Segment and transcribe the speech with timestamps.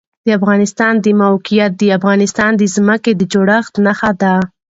[0.25, 4.33] د افغانستان د موقعیت د افغانستان د ځمکې د جوړښت نښه ده.